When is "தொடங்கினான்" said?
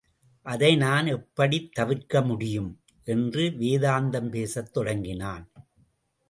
4.73-5.51